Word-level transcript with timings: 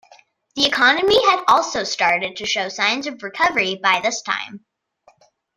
The 0.55 0.65
economy 0.65 1.23
had 1.29 1.43
also 1.47 1.83
started 1.83 2.37
to 2.37 2.47
show 2.47 2.69
signs 2.69 3.05
of 3.05 3.21
recovery 3.21 3.75
by 3.75 3.99
this 4.01 4.23
time. 4.23 4.65